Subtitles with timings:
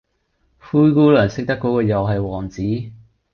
[0.57, 2.63] 灰姑娘識得果個又系王子